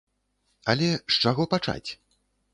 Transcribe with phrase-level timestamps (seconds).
[0.73, 1.89] Але з чаго пачаць?